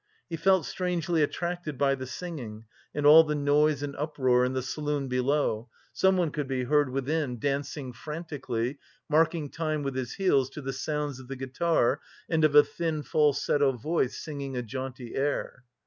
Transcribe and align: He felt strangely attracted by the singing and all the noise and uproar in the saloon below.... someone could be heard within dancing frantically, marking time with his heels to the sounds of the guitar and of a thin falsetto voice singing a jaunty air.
He 0.31 0.35
felt 0.35 0.65
strangely 0.65 1.21
attracted 1.21 1.77
by 1.77 1.93
the 1.93 2.07
singing 2.07 2.65
and 2.91 3.05
all 3.05 3.23
the 3.23 3.35
noise 3.35 3.83
and 3.83 3.95
uproar 3.95 4.43
in 4.43 4.53
the 4.53 4.63
saloon 4.63 5.07
below.... 5.07 5.69
someone 5.93 6.31
could 6.31 6.47
be 6.47 6.63
heard 6.63 6.89
within 6.89 7.37
dancing 7.37 7.93
frantically, 7.93 8.79
marking 9.07 9.51
time 9.51 9.83
with 9.83 9.93
his 9.93 10.13
heels 10.15 10.49
to 10.49 10.61
the 10.63 10.73
sounds 10.73 11.19
of 11.19 11.27
the 11.27 11.35
guitar 11.35 12.01
and 12.27 12.43
of 12.43 12.55
a 12.55 12.63
thin 12.63 13.03
falsetto 13.03 13.73
voice 13.73 14.17
singing 14.17 14.57
a 14.57 14.63
jaunty 14.63 15.13
air. 15.13 15.65